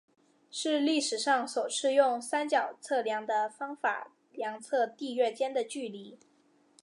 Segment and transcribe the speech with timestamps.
[0.49, 6.17] 是历史上首次用三角测量的方法量测地月间的距离。